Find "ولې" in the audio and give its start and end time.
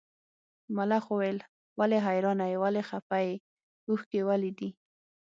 1.79-1.97, 2.63-2.83, 4.29-4.51